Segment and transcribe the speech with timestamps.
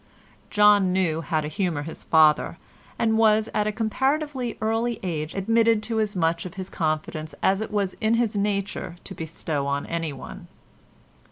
[0.49, 2.57] John knew how to humour his father,
[2.97, 7.61] and was at a comparatively early age admitted to as much of his confidence as
[7.61, 10.47] it was in his nature to bestow on anyone.